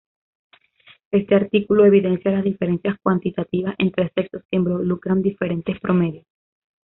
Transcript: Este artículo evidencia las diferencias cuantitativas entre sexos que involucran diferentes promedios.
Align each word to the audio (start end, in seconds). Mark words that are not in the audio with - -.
Este 1.11 1.35
artículo 1.35 1.85
evidencia 1.85 2.31
las 2.31 2.43
diferencias 2.43 2.97
cuantitativas 3.03 3.75
entre 3.77 4.09
sexos 4.15 4.41
que 4.49 4.57
involucran 4.57 5.21
diferentes 5.21 5.79
promedios. 5.79 6.25